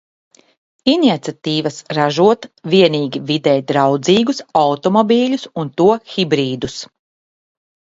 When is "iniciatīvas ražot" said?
0.93-2.49